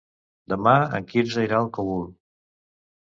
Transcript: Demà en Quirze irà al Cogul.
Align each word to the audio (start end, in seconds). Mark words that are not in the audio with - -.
Demà 0.53 0.73
en 0.99 1.05
Quirze 1.13 1.45
irà 1.49 1.59
al 1.61 1.69
Cogul. 1.77 2.09